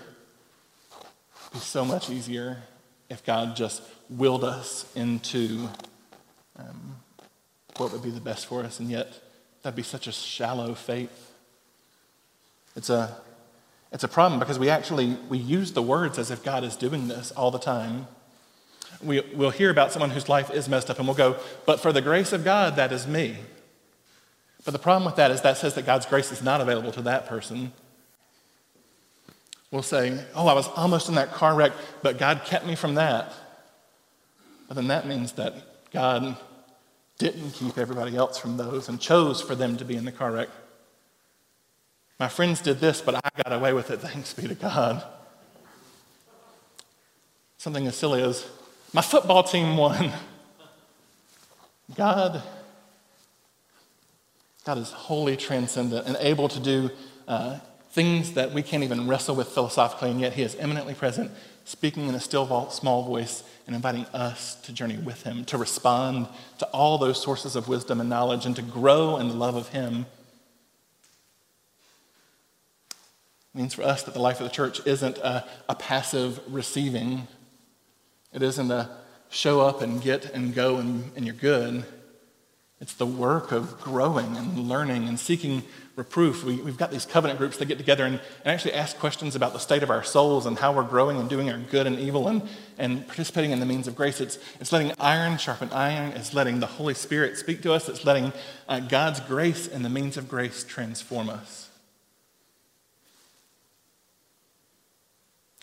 be 1.52 1.58
so 1.58 1.84
much 1.84 2.08
easier 2.08 2.62
if 3.10 3.24
God 3.24 3.54
just 3.56 3.82
willed 4.08 4.44
us 4.44 4.86
into 4.94 5.68
um, 6.58 6.96
what 7.76 7.92
would 7.92 8.02
be 8.02 8.10
the 8.10 8.20
best 8.20 8.46
for 8.46 8.62
us, 8.62 8.80
and 8.80 8.88
yet 8.88 9.12
that'd 9.62 9.76
be 9.76 9.82
such 9.82 10.06
a 10.06 10.12
shallow 10.12 10.74
faith. 10.74 11.32
It's 12.76 12.90
a 12.90 13.16
it's 13.92 14.04
a 14.04 14.08
problem 14.08 14.40
because 14.40 14.58
we 14.58 14.70
actually 14.70 15.16
we 15.28 15.38
use 15.38 15.72
the 15.72 15.82
words 15.82 16.18
as 16.18 16.30
if 16.30 16.42
God 16.42 16.64
is 16.64 16.76
doing 16.76 17.08
this 17.08 17.30
all 17.32 17.50
the 17.50 17.58
time. 17.58 18.06
We, 19.02 19.20
we'll 19.34 19.50
hear 19.50 19.70
about 19.70 19.90
someone 19.90 20.10
whose 20.10 20.28
life 20.28 20.50
is 20.50 20.68
messed 20.68 20.88
up 20.88 20.98
and 20.98 21.08
we'll 21.08 21.16
go, 21.16 21.36
but 21.66 21.80
for 21.80 21.92
the 21.92 22.00
grace 22.00 22.32
of 22.32 22.44
God, 22.44 22.76
that 22.76 22.92
is 22.92 23.06
me. 23.06 23.36
But 24.64 24.70
the 24.70 24.78
problem 24.78 25.04
with 25.04 25.16
that 25.16 25.32
is 25.32 25.40
that 25.40 25.56
says 25.56 25.74
that 25.74 25.86
God's 25.86 26.06
grace 26.06 26.30
is 26.30 26.40
not 26.40 26.60
available 26.60 26.92
to 26.92 27.02
that 27.02 27.26
person. 27.26 27.72
We'll 29.72 29.82
say, 29.82 30.22
oh, 30.34 30.46
I 30.46 30.52
was 30.52 30.68
almost 30.68 31.08
in 31.08 31.16
that 31.16 31.32
car 31.32 31.54
wreck, 31.54 31.72
but 32.02 32.16
God 32.16 32.42
kept 32.44 32.64
me 32.64 32.76
from 32.76 32.94
that. 32.94 33.32
But 34.68 34.74
then 34.74 34.86
that 34.88 35.06
means 35.06 35.32
that 35.32 35.54
God 35.90 36.36
didn't 37.18 37.52
keep 37.52 37.78
everybody 37.78 38.16
else 38.16 38.38
from 38.38 38.56
those 38.56 38.88
and 38.88 39.00
chose 39.00 39.40
for 39.40 39.54
them 39.54 39.76
to 39.76 39.84
be 39.84 39.96
in 39.96 40.04
the 40.04 40.12
car 40.12 40.32
wreck. 40.32 40.48
My 42.18 42.28
friends 42.28 42.60
did 42.60 42.80
this, 42.80 43.00
but 43.00 43.14
I 43.14 43.20
got 43.44 43.52
away 43.52 43.72
with 43.72 43.90
it. 43.90 44.00
Thanks 44.00 44.34
be 44.34 44.48
to 44.48 44.54
God. 44.54 45.04
Something 47.58 47.86
as 47.86 47.96
silly 47.96 48.22
as 48.22 48.46
my 48.92 49.02
football 49.02 49.42
team 49.42 49.76
won. 49.76 50.12
God, 51.96 52.42
God 54.64 54.78
is 54.78 54.90
wholly 54.92 55.36
transcendent 55.36 56.06
and 56.06 56.16
able 56.20 56.48
to 56.48 56.60
do 56.60 56.90
uh, 57.28 57.58
things 57.90 58.32
that 58.32 58.52
we 58.52 58.62
can't 58.62 58.82
even 58.82 59.06
wrestle 59.06 59.34
with 59.34 59.48
philosophically, 59.48 60.10
and 60.10 60.20
yet 60.20 60.32
He 60.32 60.42
is 60.42 60.54
eminently 60.56 60.94
present, 60.94 61.30
speaking 61.64 62.08
in 62.08 62.14
a 62.14 62.20
still 62.20 62.70
small 62.70 63.04
voice 63.04 63.42
and 63.66 63.76
inviting 63.76 64.06
us 64.06 64.54
to 64.62 64.72
journey 64.72 64.98
with 64.98 65.22
Him, 65.22 65.44
to 65.46 65.58
respond 65.58 66.28
to 66.58 66.66
all 66.66 66.98
those 66.98 67.20
sources 67.20 67.56
of 67.56 67.68
wisdom 67.68 68.00
and 68.00 68.08
knowledge, 68.08 68.46
and 68.46 68.56
to 68.56 68.62
grow 68.62 69.16
in 69.18 69.28
the 69.28 69.34
love 69.34 69.54
of 69.54 69.68
Him 69.68 70.06
It 73.54 73.58
means 73.58 73.74
for 73.74 73.82
us 73.82 74.02
that 74.04 74.14
the 74.14 74.20
life 74.20 74.40
of 74.40 74.44
the 74.44 74.52
church 74.52 74.80
isn't 74.86 75.18
a, 75.18 75.44
a 75.68 75.74
passive 75.74 76.40
receiving. 76.48 77.28
It 78.32 78.42
isn't 78.42 78.70
a 78.70 78.88
show 79.28 79.60
up 79.60 79.82
and 79.82 80.00
get 80.00 80.32
and 80.32 80.54
go 80.54 80.76
and, 80.76 81.12
and 81.16 81.26
you're 81.26 81.34
good. 81.34 81.84
It's 82.82 82.94
the 82.94 83.06
work 83.06 83.52
of 83.52 83.80
growing 83.80 84.36
and 84.36 84.68
learning 84.68 85.06
and 85.06 85.18
seeking 85.18 85.62
reproof. 85.94 86.42
We, 86.42 86.56
have 86.56 86.76
got 86.76 86.90
these 86.90 87.06
covenant 87.06 87.38
groups 87.38 87.56
that 87.58 87.66
get 87.66 87.78
together 87.78 88.04
and, 88.04 88.16
and, 88.16 88.52
actually 88.52 88.72
ask 88.72 88.98
questions 88.98 89.36
about 89.36 89.52
the 89.52 89.60
state 89.60 89.84
of 89.84 89.90
our 89.90 90.02
souls 90.02 90.46
and 90.46 90.58
how 90.58 90.72
we're 90.72 90.82
growing 90.82 91.16
and 91.16 91.30
doing 91.30 91.48
our 91.48 91.58
good 91.58 91.86
and 91.86 91.96
evil 91.96 92.26
and, 92.26 92.42
and 92.78 93.06
participating 93.06 93.52
in 93.52 93.60
the 93.60 93.66
means 93.66 93.86
of 93.86 93.94
grace. 93.94 94.20
It's, 94.20 94.36
it's 94.58 94.72
letting 94.72 94.90
iron 94.98 95.38
sharpen 95.38 95.70
iron. 95.70 96.10
It's 96.14 96.34
letting 96.34 96.58
the 96.58 96.66
Holy 96.66 96.94
Spirit 96.94 97.38
speak 97.38 97.62
to 97.62 97.72
us. 97.72 97.88
It's 97.88 98.04
letting 98.04 98.32
uh, 98.68 98.80
God's 98.80 99.20
grace 99.20 99.68
and 99.68 99.84
the 99.84 99.88
means 99.88 100.16
of 100.16 100.28
grace 100.28 100.64
transform 100.64 101.30
us. 101.30 101.70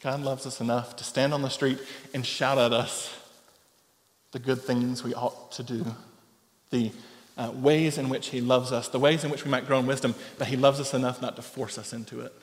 God 0.02 0.22
loves 0.22 0.46
us 0.46 0.62
enough 0.62 0.96
to 0.96 1.04
stand 1.04 1.34
on 1.34 1.42
the 1.42 1.50
street 1.50 1.80
and 2.14 2.26
shout 2.26 2.58
at 2.58 2.72
us 2.72 3.14
the 4.32 4.40
good 4.40 4.62
things 4.62 5.04
we 5.04 5.14
ought 5.14 5.52
to 5.52 5.64
do, 5.64 5.86
the 6.70 6.94
uh, 7.40 7.52
ways 7.52 7.98
in 7.98 8.10
which 8.10 8.28
He 8.28 8.42
loves 8.42 8.72
us, 8.72 8.90
the 8.90 9.00
ways 9.00 9.24
in 9.24 9.32
which 9.32 9.46
we 9.46 9.50
might 9.50 9.66
grow 9.66 9.80
in 9.80 9.88
wisdom, 9.88 10.14
but 10.38 10.48
He 10.48 10.58
loves 10.58 10.80
us 10.80 10.94
enough 10.94 11.22
not 11.22 11.38
to 11.38 11.42
force 11.42 11.78
us 11.78 11.94
into 11.94 12.20
it. 12.20 12.34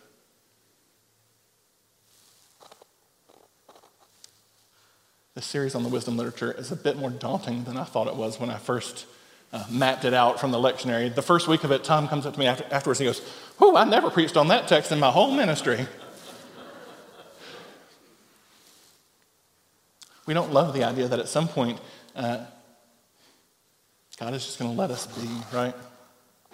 This 5.34 5.44
series 5.44 5.74
on 5.74 5.82
the 5.82 5.90
wisdom 5.90 6.16
literature 6.16 6.50
is 6.50 6.72
a 6.72 6.76
bit 6.76 6.96
more 6.96 7.10
daunting 7.10 7.64
than 7.64 7.76
I 7.76 7.84
thought 7.84 8.06
it 8.06 8.16
was 8.16 8.40
when 8.40 8.48
I 8.48 8.56
first 8.56 9.04
uh, 9.52 9.64
mapped 9.70 10.06
it 10.06 10.14
out 10.14 10.40
from 10.40 10.50
the 10.50 10.58
lectionary. 10.58 11.14
The 11.14 11.20
first 11.20 11.46
week 11.46 11.62
of 11.62 11.70
it, 11.72 11.84
Tom 11.84 12.08
comes 12.08 12.24
up 12.24 12.32
to 12.32 12.40
me 12.40 12.46
after, 12.46 12.64
afterwards 12.70 12.98
and 12.98 13.06
he 13.06 13.12
goes, 13.12 13.20
Whoa, 13.58 13.76
I 13.76 13.84
never 13.84 14.08
preached 14.08 14.38
on 14.38 14.48
that 14.48 14.66
text 14.66 14.92
in 14.92 14.98
my 14.98 15.10
whole 15.10 15.30
ministry. 15.30 15.86
We 20.24 20.32
don't 20.32 20.52
love 20.52 20.72
the 20.72 20.84
idea 20.84 21.06
that 21.06 21.20
at 21.20 21.28
some 21.28 21.48
point, 21.48 21.80
uh, 22.16 22.46
God 24.18 24.34
is 24.34 24.44
just 24.44 24.58
going 24.58 24.70
to 24.70 24.76
let 24.76 24.90
us 24.90 25.06
be, 25.06 25.28
right? 25.52 25.74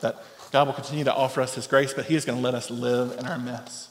That 0.01 0.23
God 0.51 0.67
will 0.67 0.75
continue 0.75 1.05
to 1.05 1.15
offer 1.15 1.41
us 1.41 1.55
His 1.55 1.67
grace, 1.67 1.95
but 1.95 2.07
He 2.07 2.17
is 2.17 2.25
going 2.25 2.39
to 2.39 2.45
let 2.45 2.55
us 2.55 2.71
live 2.71 3.19
in 3.19 3.27
our 3.27 3.39
mess. 3.39 3.89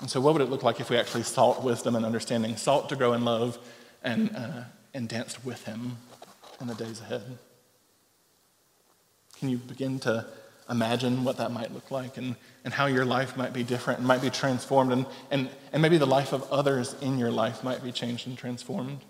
And 0.00 0.10
so, 0.10 0.20
what 0.20 0.34
would 0.34 0.42
it 0.42 0.50
look 0.50 0.62
like 0.62 0.80
if 0.80 0.90
we 0.90 0.96
actually 0.96 1.22
sought 1.22 1.62
wisdom 1.62 1.96
and 1.96 2.04
understanding, 2.04 2.56
sought 2.56 2.88
to 2.90 2.96
grow 2.96 3.12
in 3.12 3.24
love, 3.24 3.58
and, 4.02 4.34
uh, 4.36 4.64
and 4.92 5.08
danced 5.08 5.44
with 5.44 5.64
Him 5.64 5.96
in 6.60 6.66
the 6.66 6.74
days 6.74 7.00
ahead? 7.00 7.38
Can 9.38 9.48
you 9.48 9.58
begin 9.58 9.98
to 10.00 10.26
imagine 10.68 11.24
what 11.24 11.36
that 11.36 11.52
might 11.52 11.72
look 11.72 11.90
like 11.90 12.16
and, 12.16 12.34
and 12.64 12.74
how 12.74 12.86
your 12.86 13.04
life 13.04 13.36
might 13.36 13.52
be 13.52 13.62
different 13.62 14.00
and 14.00 14.08
might 14.08 14.22
be 14.22 14.30
transformed, 14.30 14.92
and, 14.92 15.06
and, 15.30 15.48
and 15.72 15.80
maybe 15.80 15.98
the 15.98 16.06
life 16.06 16.32
of 16.32 16.50
others 16.50 16.94
in 17.00 17.18
your 17.18 17.30
life 17.30 17.62
might 17.62 17.82
be 17.82 17.92
changed 17.92 18.26
and 18.26 18.36
transformed. 18.36 19.00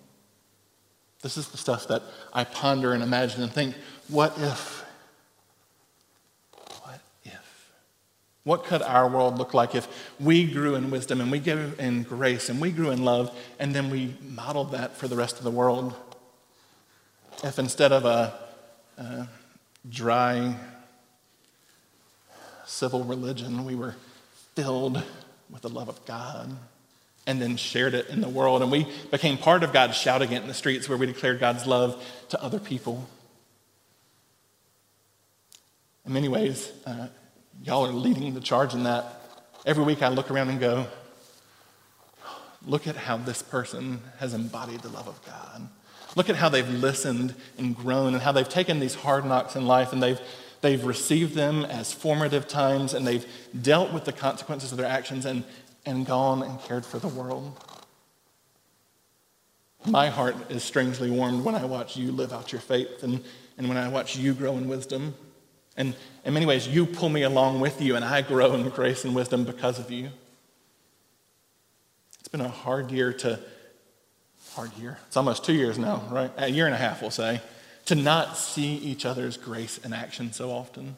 This 1.26 1.36
is 1.36 1.48
the 1.48 1.56
stuff 1.56 1.88
that 1.88 2.04
I 2.32 2.44
ponder 2.44 2.92
and 2.92 3.02
imagine 3.02 3.42
and 3.42 3.50
think 3.50 3.74
what 4.06 4.38
if? 4.38 4.84
What 6.84 7.00
if? 7.24 7.72
What 8.44 8.62
could 8.62 8.80
our 8.80 9.08
world 9.08 9.36
look 9.36 9.52
like 9.52 9.74
if 9.74 9.88
we 10.20 10.48
grew 10.48 10.76
in 10.76 10.88
wisdom 10.88 11.20
and 11.20 11.32
we 11.32 11.40
grew 11.40 11.72
in 11.80 12.04
grace 12.04 12.48
and 12.48 12.60
we 12.60 12.70
grew 12.70 12.92
in 12.92 13.04
love 13.04 13.36
and 13.58 13.74
then 13.74 13.90
we 13.90 14.14
modeled 14.22 14.70
that 14.70 14.96
for 14.96 15.08
the 15.08 15.16
rest 15.16 15.38
of 15.38 15.42
the 15.42 15.50
world? 15.50 15.96
If 17.42 17.58
instead 17.58 17.90
of 17.90 18.04
a, 18.04 18.32
a 18.96 19.26
dry, 19.90 20.54
civil 22.66 23.02
religion, 23.02 23.64
we 23.64 23.74
were 23.74 23.96
filled 24.54 25.02
with 25.50 25.62
the 25.62 25.70
love 25.70 25.88
of 25.88 26.04
God 26.06 26.56
and 27.26 27.42
then 27.42 27.56
shared 27.56 27.94
it 27.94 28.08
in 28.08 28.20
the 28.20 28.28
world. 28.28 28.62
And 28.62 28.70
we 28.70 28.86
became 29.10 29.36
part 29.36 29.62
of 29.62 29.72
God 29.72 29.94
shouting 29.94 30.32
it 30.32 30.42
in 30.42 30.48
the 30.48 30.54
streets 30.54 30.88
where 30.88 30.96
we 30.96 31.06
declared 31.06 31.40
God's 31.40 31.66
love 31.66 32.02
to 32.30 32.42
other 32.42 32.58
people. 32.60 33.08
In 36.04 36.12
many 36.12 36.28
ways, 36.28 36.70
uh, 36.86 37.08
y'all 37.64 37.84
are 37.86 37.92
leading 37.92 38.34
the 38.34 38.40
charge 38.40 38.74
in 38.74 38.84
that. 38.84 39.20
Every 39.64 39.82
week 39.82 40.02
I 40.02 40.08
look 40.08 40.30
around 40.30 40.50
and 40.50 40.60
go, 40.60 40.86
look 42.64 42.86
at 42.86 42.96
how 42.96 43.16
this 43.16 43.42
person 43.42 44.00
has 44.18 44.32
embodied 44.32 44.80
the 44.80 44.88
love 44.88 45.08
of 45.08 45.24
God. 45.26 45.68
Look 46.14 46.30
at 46.30 46.36
how 46.36 46.48
they've 46.48 46.68
listened 46.68 47.34
and 47.58 47.76
grown 47.76 48.14
and 48.14 48.22
how 48.22 48.32
they've 48.32 48.48
taken 48.48 48.78
these 48.78 48.94
hard 48.94 49.24
knocks 49.24 49.56
in 49.56 49.66
life 49.66 49.92
and 49.92 50.02
they've 50.02 50.20
They've 50.62 50.84
received 50.84 51.34
them 51.34 51.64
as 51.64 51.92
formative 51.92 52.48
times 52.48 52.94
and 52.94 53.06
they've 53.06 53.26
dealt 53.62 53.92
with 53.92 54.04
the 54.04 54.12
consequences 54.12 54.72
of 54.72 54.78
their 54.78 54.86
actions 54.86 55.24
and, 55.24 55.44
and 55.86 56.04
gone 56.04 56.42
and 56.42 56.60
cared 56.62 56.84
for 56.84 56.98
the 56.98 57.08
world. 57.08 57.58
My 59.86 60.08
heart 60.08 60.34
is 60.50 60.64
strangely 60.64 61.10
warmed 61.10 61.44
when 61.44 61.54
I 61.54 61.64
watch 61.64 61.96
you 61.96 62.10
live 62.10 62.32
out 62.32 62.50
your 62.50 62.60
faith 62.60 63.04
and, 63.04 63.22
and 63.56 63.68
when 63.68 63.78
I 63.78 63.88
watch 63.88 64.16
you 64.16 64.34
grow 64.34 64.56
in 64.56 64.68
wisdom. 64.68 65.14
And 65.76 65.94
in 66.24 66.34
many 66.34 66.44
ways, 66.44 66.66
you 66.66 66.86
pull 66.86 67.08
me 67.08 67.22
along 67.22 67.60
with 67.60 67.80
you, 67.80 67.96
and 67.96 68.04
I 68.04 68.22
grow 68.22 68.54
in 68.54 68.68
grace 68.70 69.04
and 69.04 69.14
wisdom 69.14 69.44
because 69.44 69.78
of 69.78 69.90
you. 69.90 70.08
It's 72.18 72.28
been 72.28 72.40
a 72.40 72.48
hard 72.48 72.90
year 72.90 73.12
to, 73.12 73.38
hard 74.54 74.72
year. 74.78 74.98
It's 75.06 75.16
almost 75.16 75.44
two 75.44 75.52
years 75.52 75.78
now, 75.78 76.02
right? 76.10 76.32
A 76.38 76.48
year 76.48 76.66
and 76.66 76.74
a 76.74 76.78
half, 76.78 77.02
we'll 77.02 77.10
say, 77.10 77.40
to 77.84 77.94
not 77.94 78.36
see 78.36 78.74
each 78.76 79.04
other's 79.04 79.36
grace 79.36 79.78
in 79.78 79.92
action 79.92 80.32
so 80.32 80.50
often, 80.50 80.96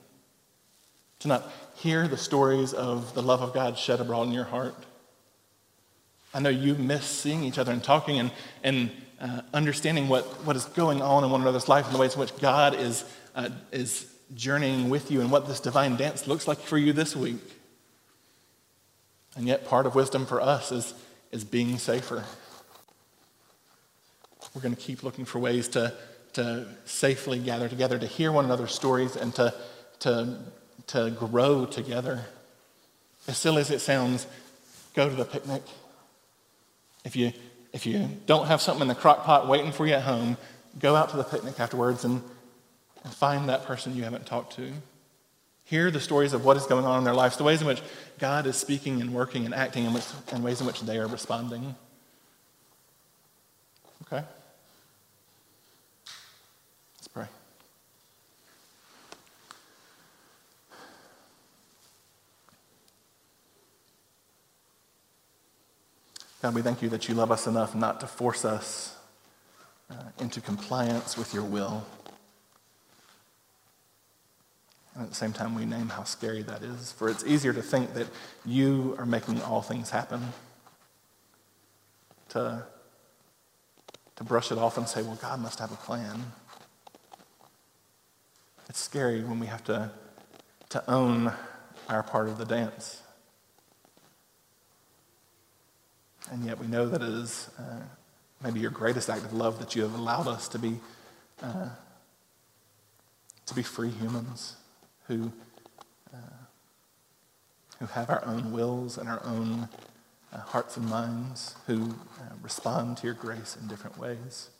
to 1.20 1.28
not 1.28 1.50
hear 1.76 2.08
the 2.08 2.16
stories 2.16 2.72
of 2.72 3.14
the 3.14 3.22
love 3.22 3.42
of 3.42 3.52
God 3.54 3.78
shed 3.78 4.00
abroad 4.00 4.28
in 4.28 4.32
your 4.32 4.44
heart. 4.44 4.74
I 6.34 6.40
know 6.40 6.50
you 6.50 6.74
miss 6.74 7.04
seeing 7.04 7.42
each 7.44 7.58
other 7.58 7.72
and 7.72 7.82
talking 7.82 8.18
and, 8.18 8.30
and 8.62 8.90
uh, 9.20 9.42
understanding 9.52 10.08
what, 10.08 10.24
what 10.44 10.56
is 10.56 10.64
going 10.66 11.02
on 11.02 11.24
in 11.24 11.30
one 11.30 11.40
another's 11.40 11.68
life 11.68 11.86
and 11.86 11.94
the 11.94 11.98
ways 11.98 12.14
in 12.14 12.20
which 12.20 12.36
God 12.38 12.74
is, 12.74 13.04
uh, 13.34 13.48
is 13.72 14.12
journeying 14.34 14.90
with 14.90 15.10
you 15.10 15.20
and 15.20 15.30
what 15.30 15.48
this 15.48 15.60
divine 15.60 15.96
dance 15.96 16.26
looks 16.26 16.46
like 16.46 16.58
for 16.58 16.78
you 16.78 16.92
this 16.92 17.16
week. 17.16 17.40
And 19.36 19.46
yet, 19.46 19.66
part 19.66 19.86
of 19.86 19.94
wisdom 19.94 20.26
for 20.26 20.40
us 20.40 20.72
is, 20.72 20.94
is 21.30 21.44
being 21.44 21.78
safer. 21.78 22.24
We're 24.54 24.62
going 24.62 24.74
to 24.74 24.80
keep 24.80 25.02
looking 25.02 25.24
for 25.24 25.38
ways 25.38 25.68
to, 25.68 25.94
to 26.34 26.66
safely 26.84 27.38
gather 27.38 27.68
together, 27.68 27.98
to 27.98 28.06
hear 28.06 28.32
one 28.32 28.44
another's 28.44 28.74
stories, 28.74 29.14
and 29.16 29.34
to, 29.36 29.54
to, 30.00 30.38
to 30.88 31.10
grow 31.10 31.66
together. 31.66 32.24
As 33.26 33.38
silly 33.38 33.60
as 33.60 33.70
it 33.70 33.80
sounds, 33.80 34.26
go 34.94 35.08
to 35.08 35.14
the 35.14 35.24
picnic. 35.24 35.62
If 37.04 37.16
you, 37.16 37.32
if 37.72 37.86
you 37.86 38.08
don't 38.26 38.46
have 38.46 38.60
something 38.60 38.82
in 38.82 38.88
the 38.88 38.94
crock 38.94 39.24
pot 39.24 39.48
waiting 39.48 39.72
for 39.72 39.86
you 39.86 39.94
at 39.94 40.02
home, 40.02 40.36
go 40.78 40.94
out 40.96 41.10
to 41.10 41.16
the 41.16 41.24
picnic 41.24 41.58
afterwards 41.60 42.04
and, 42.04 42.22
and 43.04 43.12
find 43.12 43.48
that 43.48 43.64
person 43.64 43.94
you 43.94 44.04
haven't 44.04 44.26
talked 44.26 44.56
to. 44.56 44.72
Hear 45.64 45.90
the 45.90 46.00
stories 46.00 46.32
of 46.32 46.44
what 46.44 46.56
is 46.56 46.64
going 46.64 46.86
on 46.86 46.98
in 46.98 47.04
their 47.04 47.14
lives, 47.14 47.36
the 47.36 47.44
ways 47.44 47.60
in 47.60 47.66
which 47.66 47.82
God 48.18 48.46
is 48.46 48.56
speaking 48.56 49.02
and 49.02 49.12
working 49.12 49.44
and 49.44 49.54
acting, 49.54 49.86
and, 49.86 50.06
and 50.32 50.42
ways 50.42 50.60
in 50.60 50.66
which 50.66 50.80
they 50.80 50.96
are 50.98 51.06
responding. 51.06 51.74
Okay? 54.06 54.24
Let's 56.96 57.08
pray. 57.12 57.26
God, 66.40 66.54
we 66.54 66.62
thank 66.62 66.82
you 66.82 66.88
that 66.90 67.08
you 67.08 67.14
love 67.14 67.32
us 67.32 67.46
enough 67.48 67.74
not 67.74 67.98
to 68.00 68.06
force 68.06 68.44
us 68.44 68.96
uh, 69.90 69.94
into 70.20 70.40
compliance 70.40 71.16
with 71.16 71.34
your 71.34 71.42
will. 71.42 71.84
And 74.94 75.02
at 75.02 75.10
the 75.10 75.16
same 75.16 75.32
time, 75.32 75.54
we 75.54 75.64
name 75.64 75.88
how 75.88 76.04
scary 76.04 76.42
that 76.42 76.62
is. 76.62 76.92
For 76.92 77.08
it's 77.08 77.24
easier 77.24 77.52
to 77.52 77.62
think 77.62 77.94
that 77.94 78.06
you 78.44 78.94
are 78.98 79.06
making 79.06 79.42
all 79.42 79.62
things 79.62 79.90
happen, 79.90 80.32
to, 82.30 82.64
to 84.16 84.24
brush 84.24 84.52
it 84.52 84.58
off 84.58 84.76
and 84.76 84.88
say, 84.88 85.02
well, 85.02 85.18
God 85.20 85.40
must 85.40 85.58
have 85.58 85.72
a 85.72 85.76
plan. 85.76 86.32
It's 88.68 88.80
scary 88.80 89.22
when 89.22 89.40
we 89.40 89.46
have 89.46 89.64
to, 89.64 89.90
to 90.68 90.90
own 90.90 91.32
our 91.88 92.02
part 92.02 92.28
of 92.28 92.38
the 92.38 92.44
dance. 92.44 93.02
And 96.30 96.44
yet 96.44 96.58
we 96.58 96.66
know 96.66 96.86
that 96.86 97.02
it 97.02 97.08
is 97.08 97.48
uh, 97.58 97.80
maybe 98.42 98.60
your 98.60 98.70
greatest 98.70 99.08
act 99.08 99.24
of 99.24 99.32
love 99.32 99.58
that 99.58 99.74
you 99.74 99.82
have 99.82 99.94
allowed 99.94 100.26
us 100.26 100.48
to 100.48 100.58
be, 100.58 100.78
uh, 101.42 101.68
to 103.46 103.54
be 103.54 103.62
free 103.62 103.90
humans 103.90 104.56
who, 105.06 105.32
uh, 106.12 106.16
who 107.78 107.86
have 107.86 108.10
our 108.10 108.24
own 108.26 108.52
wills 108.52 108.98
and 108.98 109.08
our 109.08 109.24
own 109.24 109.68
uh, 110.32 110.38
hearts 110.38 110.76
and 110.76 110.88
minds, 110.88 111.56
who 111.66 111.94
uh, 112.20 112.34
respond 112.42 112.98
to 112.98 113.06
your 113.06 113.14
grace 113.14 113.56
in 113.60 113.66
different 113.66 113.98
ways. 113.98 114.50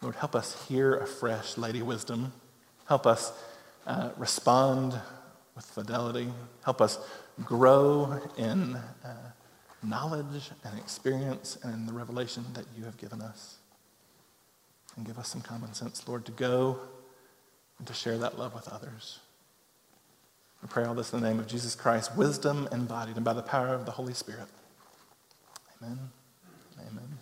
Lord, 0.00 0.16
help 0.16 0.34
us 0.34 0.66
hear 0.68 0.94
afresh 0.96 1.58
Lady 1.58 1.82
Wisdom. 1.82 2.32
Help 2.86 3.06
us 3.06 3.32
uh, 3.86 4.10
respond 4.16 4.98
with 5.54 5.64
fidelity. 5.64 6.28
Help 6.64 6.80
us 6.80 6.98
grow 7.42 8.20
in 8.36 8.76
uh, 9.04 9.14
knowledge 9.82 10.50
and 10.64 10.78
experience 10.78 11.58
and 11.62 11.74
in 11.74 11.86
the 11.86 11.92
revelation 11.92 12.44
that 12.54 12.64
you 12.76 12.84
have 12.84 12.96
given 12.96 13.20
us. 13.20 13.56
And 14.96 15.04
give 15.04 15.18
us 15.18 15.28
some 15.28 15.40
common 15.40 15.74
sense, 15.74 16.06
Lord, 16.06 16.24
to 16.26 16.32
go 16.32 16.78
and 17.78 17.86
to 17.86 17.94
share 17.94 18.16
that 18.18 18.38
love 18.38 18.54
with 18.54 18.68
others. 18.68 19.18
I 20.62 20.66
pray 20.66 20.84
all 20.84 20.94
this 20.94 21.12
in 21.12 21.20
the 21.20 21.28
name 21.28 21.40
of 21.40 21.46
Jesus 21.46 21.74
Christ, 21.74 22.16
wisdom 22.16 22.68
embodied 22.72 23.16
and 23.16 23.24
by 23.24 23.34
the 23.34 23.42
power 23.42 23.74
of 23.74 23.84
the 23.84 23.92
Holy 23.92 24.14
Spirit. 24.14 24.48
Amen. 25.82 25.98
Amen. 26.80 27.18